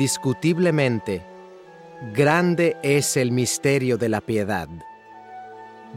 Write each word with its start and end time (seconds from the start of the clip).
indiscutiblemente, 0.00 1.22
grande 2.14 2.74
es 2.82 3.18
el 3.18 3.32
misterio 3.32 3.98
de 3.98 4.08
la 4.08 4.22
piedad. 4.22 4.66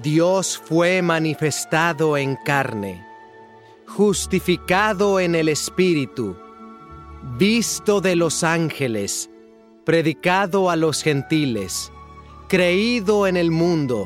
Dios 0.01 0.61
fue 0.61 1.01
manifestado 1.01 2.17
en 2.17 2.35
carne, 2.35 3.01
justificado 3.87 5.21
en 5.21 5.35
el 5.35 5.47
Espíritu, 5.47 6.35
visto 7.37 8.01
de 8.01 8.17
los 8.17 8.43
ángeles, 8.43 9.29
predicado 9.85 10.69
a 10.69 10.75
los 10.75 11.01
gentiles, 11.01 11.89
creído 12.49 13.25
en 13.25 13.37
el 13.37 13.51
mundo, 13.51 14.05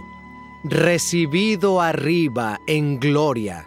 recibido 0.64 1.82
arriba 1.82 2.60
en 2.68 3.00
gloria. 3.00 3.67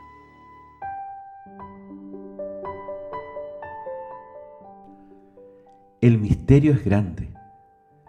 El 6.01 6.17
misterio 6.17 6.73
es 6.73 6.83
grande, 6.83 7.29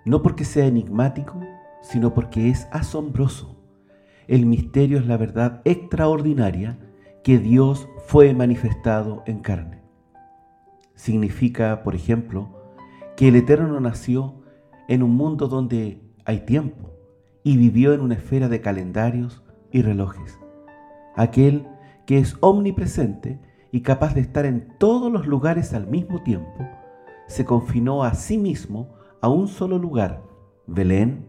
no 0.05 0.23
porque 0.23 0.45
sea 0.45 0.65
enigmático, 0.65 1.41
sino 1.81 2.13
porque 2.13 2.47
es 2.47 2.69
asombroso. 2.71 3.61
El 4.29 4.45
misterio 4.45 4.97
es 4.97 5.05
la 5.05 5.17
verdad 5.17 5.61
extraordinaria 5.65 6.79
que 7.21 7.37
Dios 7.37 7.89
fue 8.05 8.33
manifestado 8.33 9.23
en 9.25 9.39
carne. 9.39 9.81
Significa, 10.95 11.83
por 11.83 11.93
ejemplo, 11.93 12.63
que 13.17 13.27
el 13.27 13.35
Eterno 13.35 13.77
nació 13.81 14.35
en 14.87 15.03
un 15.03 15.17
mundo 15.17 15.49
donde 15.49 16.01
hay 16.23 16.45
tiempo 16.45 16.91
y 17.43 17.57
vivió 17.57 17.93
en 17.93 17.99
una 17.99 18.15
esfera 18.15 18.47
de 18.47 18.61
calendarios 18.61 19.43
y 19.69 19.81
relojes. 19.81 20.39
Aquel 21.17 21.67
que 22.05 22.19
es 22.19 22.37
omnipresente 22.39 23.41
y 23.69 23.81
capaz 23.81 24.13
de 24.13 24.21
estar 24.21 24.45
en 24.45 24.77
todos 24.77 25.11
los 25.11 25.27
lugares 25.27 25.73
al 25.73 25.87
mismo 25.87 26.23
tiempo, 26.23 26.69
se 27.31 27.45
confinó 27.45 28.03
a 28.03 28.13
sí 28.13 28.37
mismo 28.37 28.89
a 29.21 29.29
un 29.29 29.47
solo 29.47 29.77
lugar, 29.77 30.21
Belén, 30.67 31.27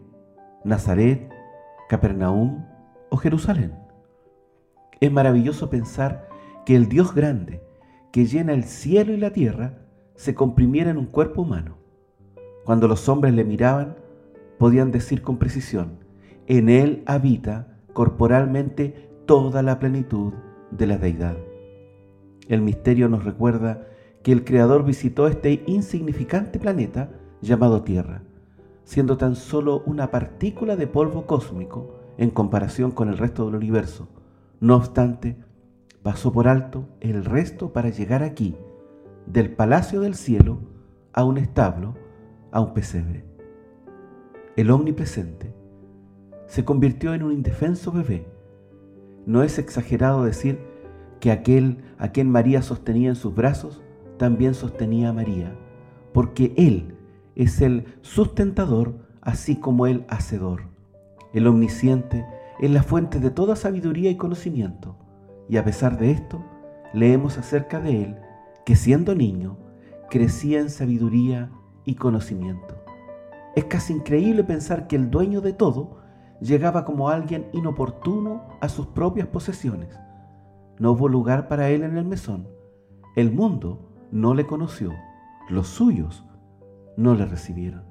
Nazaret, 0.64 1.32
Capernaum 1.88 2.64
o 3.08 3.16
Jerusalén. 3.16 3.72
Es 5.00 5.12
maravilloso 5.12 5.70
pensar 5.70 6.28
que 6.66 6.74
el 6.74 6.88
Dios 6.88 7.14
grande, 7.14 7.62
que 8.10 8.26
llena 8.26 8.52
el 8.52 8.64
cielo 8.64 9.12
y 9.12 9.16
la 9.16 9.30
tierra, 9.30 9.78
se 10.16 10.34
comprimiera 10.34 10.90
en 10.90 10.98
un 10.98 11.06
cuerpo 11.06 11.42
humano. 11.42 11.78
Cuando 12.64 12.88
los 12.88 13.08
hombres 13.08 13.32
le 13.34 13.44
miraban, 13.44 13.96
podían 14.58 14.90
decir 14.90 15.22
con 15.22 15.38
precisión, 15.38 16.00
en 16.48 16.68
él 16.68 17.04
habita 17.06 17.78
corporalmente 17.92 19.08
toda 19.26 19.62
la 19.62 19.78
plenitud 19.78 20.32
de 20.72 20.86
la 20.88 20.98
deidad. 20.98 21.36
El 22.48 22.60
misterio 22.60 23.08
nos 23.08 23.24
recuerda 23.24 23.86
que 24.22 24.32
el 24.32 24.44
Creador 24.44 24.84
visitó 24.84 25.26
este 25.26 25.62
insignificante 25.66 26.58
planeta 26.58 27.10
llamado 27.40 27.82
Tierra, 27.82 28.22
siendo 28.84 29.16
tan 29.16 29.34
solo 29.34 29.82
una 29.86 30.10
partícula 30.10 30.76
de 30.76 30.86
polvo 30.86 31.26
cósmico 31.26 31.96
en 32.18 32.30
comparación 32.30 32.90
con 32.90 33.08
el 33.08 33.18
resto 33.18 33.46
del 33.46 33.56
universo. 33.56 34.08
No 34.60 34.76
obstante, 34.76 35.36
pasó 36.02 36.32
por 36.32 36.46
alto 36.46 36.88
el 37.00 37.24
resto 37.24 37.72
para 37.72 37.90
llegar 37.90 38.22
aquí, 38.22 38.56
del 39.26 39.52
palacio 39.52 40.00
del 40.00 40.14
cielo 40.14 40.58
a 41.12 41.24
un 41.24 41.38
establo, 41.38 41.94
a 42.50 42.60
un 42.60 42.74
pesebre. 42.74 43.24
El 44.56 44.70
omnipresente 44.70 45.52
se 46.46 46.64
convirtió 46.64 47.14
en 47.14 47.22
un 47.22 47.32
indefenso 47.32 47.90
bebé. 47.92 48.26
No 49.26 49.42
es 49.42 49.58
exagerado 49.58 50.24
decir 50.24 50.60
que 51.20 51.30
aquel 51.30 51.78
a 51.98 52.08
quien 52.08 52.28
María 52.30 52.62
sostenía 52.62 53.08
en 53.08 53.16
sus 53.16 53.34
brazos 53.34 53.80
también 54.22 54.54
sostenía 54.54 55.08
a 55.08 55.12
María, 55.12 55.52
porque 56.12 56.54
Él 56.56 56.94
es 57.34 57.60
el 57.60 57.86
sustentador 58.02 58.94
así 59.20 59.56
como 59.56 59.88
el 59.88 60.04
hacedor. 60.08 60.68
El 61.32 61.48
omnisciente 61.48 62.24
es 62.60 62.70
la 62.70 62.84
fuente 62.84 63.18
de 63.18 63.32
toda 63.32 63.56
sabiduría 63.56 64.12
y 64.12 64.16
conocimiento, 64.16 64.94
y 65.48 65.56
a 65.56 65.64
pesar 65.64 65.98
de 65.98 66.12
esto, 66.12 66.40
leemos 66.94 67.36
acerca 67.36 67.80
de 67.80 68.04
Él 68.04 68.16
que 68.64 68.76
siendo 68.76 69.16
niño 69.16 69.58
crecía 70.08 70.60
en 70.60 70.70
sabiduría 70.70 71.50
y 71.84 71.96
conocimiento. 71.96 72.76
Es 73.56 73.64
casi 73.64 73.92
increíble 73.92 74.44
pensar 74.44 74.86
que 74.86 74.94
el 74.94 75.10
dueño 75.10 75.40
de 75.40 75.52
todo 75.52 75.96
llegaba 76.40 76.84
como 76.84 77.08
alguien 77.08 77.48
inoportuno 77.52 78.44
a 78.60 78.68
sus 78.68 78.86
propias 78.86 79.26
posesiones. 79.26 79.98
No 80.78 80.92
hubo 80.92 81.08
lugar 81.08 81.48
para 81.48 81.70
él 81.70 81.82
en 81.82 81.98
el 81.98 82.04
mesón. 82.04 82.46
El 83.16 83.32
mundo 83.32 83.88
no 84.12 84.34
le 84.34 84.46
conoció, 84.46 84.92
los 85.48 85.68
suyos 85.68 86.24
no 86.98 87.14
le 87.14 87.24
recibieron. 87.24 87.82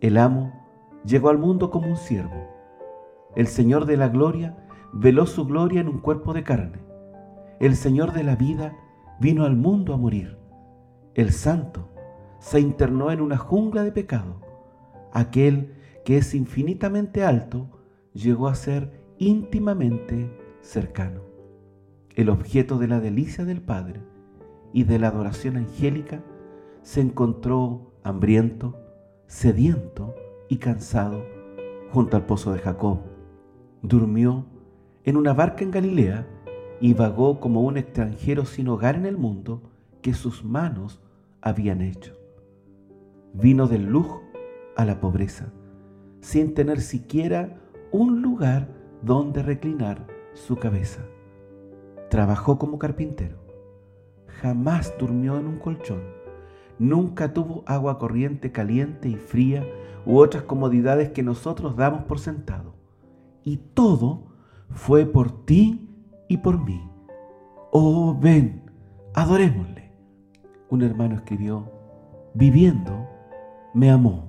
El 0.00 0.18
amo 0.18 0.52
llegó 1.04 1.28
al 1.28 1.38
mundo 1.38 1.70
como 1.70 1.86
un 1.86 1.96
siervo. 1.96 2.48
El 3.36 3.46
Señor 3.46 3.86
de 3.86 3.96
la 3.96 4.08
gloria 4.08 4.56
veló 4.92 5.24
su 5.24 5.46
gloria 5.46 5.80
en 5.80 5.88
un 5.88 6.00
cuerpo 6.00 6.34
de 6.34 6.42
carne. 6.42 6.80
El 7.60 7.76
Señor 7.76 8.12
de 8.12 8.24
la 8.24 8.34
vida 8.34 8.76
vino 9.20 9.44
al 9.44 9.56
mundo 9.56 9.94
a 9.94 9.96
morir. 9.96 10.36
El 11.14 11.30
santo 11.30 11.88
se 12.40 12.58
internó 12.58 13.12
en 13.12 13.20
una 13.20 13.36
jungla 13.38 13.84
de 13.84 13.92
pecado. 13.92 14.40
Aquel 15.12 15.76
que 16.04 16.18
es 16.18 16.34
infinitamente 16.34 17.24
alto 17.24 17.68
llegó 18.14 18.48
a 18.48 18.56
ser 18.56 19.00
íntimamente 19.18 20.36
cercano. 20.60 21.22
El 22.16 22.30
objeto 22.30 22.78
de 22.78 22.88
la 22.88 22.98
delicia 22.98 23.44
del 23.44 23.62
Padre 23.62 24.02
y 24.72 24.84
de 24.84 24.98
la 24.98 25.08
adoración 25.08 25.56
angélica, 25.56 26.22
se 26.82 27.00
encontró 27.00 27.92
hambriento, 28.02 28.76
sediento 29.26 30.14
y 30.48 30.58
cansado 30.58 31.24
junto 31.90 32.16
al 32.16 32.26
pozo 32.26 32.52
de 32.52 32.60
Jacob. 32.60 33.00
Durmió 33.82 34.46
en 35.04 35.16
una 35.16 35.32
barca 35.32 35.64
en 35.64 35.70
Galilea 35.70 36.26
y 36.80 36.94
vagó 36.94 37.40
como 37.40 37.62
un 37.62 37.76
extranjero 37.76 38.44
sin 38.44 38.68
hogar 38.68 38.96
en 38.96 39.06
el 39.06 39.16
mundo 39.16 39.62
que 40.02 40.14
sus 40.14 40.44
manos 40.44 41.00
habían 41.40 41.82
hecho. 41.82 42.14
Vino 43.32 43.66
del 43.66 43.86
lujo 43.86 44.22
a 44.76 44.84
la 44.84 45.00
pobreza, 45.00 45.52
sin 46.20 46.54
tener 46.54 46.80
siquiera 46.80 47.60
un 47.90 48.22
lugar 48.22 48.68
donde 49.02 49.42
reclinar 49.42 50.06
su 50.34 50.56
cabeza. 50.56 51.02
Trabajó 52.10 52.58
como 52.58 52.78
carpintero 52.78 53.47
jamás 54.40 54.94
durmió 54.98 55.38
en 55.38 55.46
un 55.46 55.58
colchón, 55.58 56.02
nunca 56.78 57.32
tuvo 57.32 57.62
agua 57.66 57.98
corriente 57.98 58.52
caliente 58.52 59.08
y 59.08 59.16
fría 59.16 59.64
u 60.06 60.18
otras 60.18 60.44
comodidades 60.44 61.10
que 61.10 61.22
nosotros 61.22 61.76
damos 61.76 62.04
por 62.04 62.18
sentado. 62.18 62.74
Y 63.44 63.56
todo 63.56 64.28
fue 64.70 65.06
por 65.06 65.44
ti 65.44 65.88
y 66.28 66.38
por 66.38 66.62
mí. 66.64 66.88
Oh, 67.72 68.16
ven, 68.18 68.70
adorémosle. 69.14 69.92
Un 70.70 70.82
hermano 70.82 71.16
escribió, 71.16 71.70
viviendo, 72.34 73.08
me 73.74 73.90
amó. 73.90 74.28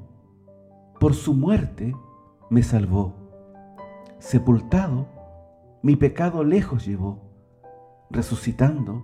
Por 0.99 1.13
su 1.13 1.33
muerte, 1.33 1.95
me 2.49 2.63
salvó. 2.63 3.13
Sepultado, 4.17 5.07
mi 5.81 5.95
pecado 5.95 6.43
lejos 6.43 6.85
llevó. 6.85 7.19
Resucitando, 8.09 9.03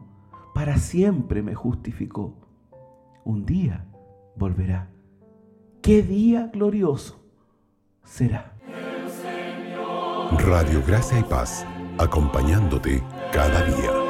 para 0.56 0.78
siempre 0.78 1.44
me 1.44 1.54
justificó. 1.54 2.34
Un 3.26 3.46
día 3.46 3.86
volverá. 4.38 4.88
¿Qué 5.82 6.02
día 6.02 6.50
glorioso 6.52 7.20
será? 8.06 8.54
Radio 10.46 10.82
Gracia 10.88 11.20
y 11.20 11.24
Paz, 11.24 11.68
acompañándote 11.98 13.04
cada 13.34 13.66
día. 13.66 14.05